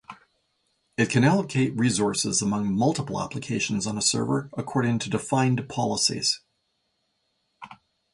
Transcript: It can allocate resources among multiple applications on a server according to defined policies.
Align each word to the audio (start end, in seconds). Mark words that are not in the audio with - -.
It 0.97 1.11
can 1.11 1.23
allocate 1.23 1.77
resources 1.77 2.41
among 2.41 2.73
multiple 2.73 3.21
applications 3.21 3.85
on 3.85 3.99
a 3.99 4.01
server 4.01 4.49
according 4.57 4.97
to 4.97 5.11
defined 5.11 5.69
policies. 5.69 6.41